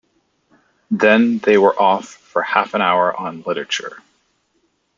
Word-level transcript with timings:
Then 0.89 1.37
they 1.37 1.59
were 1.59 1.79
off 1.79 2.07
for 2.07 2.41
half 2.41 2.73
an 2.73 2.81
hour 2.81 3.15
on 3.15 3.43
literature. 3.43 4.01